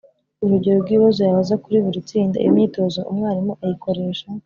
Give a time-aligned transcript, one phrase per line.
[0.43, 2.35] urugero rw’ibibazo yabaza kuri buri tsinda.
[2.43, 4.25] Iyo myitozo umwarimu ayikoresha